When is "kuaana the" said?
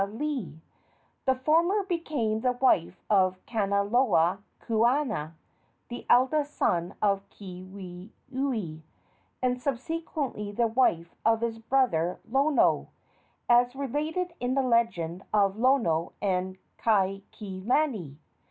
4.59-6.07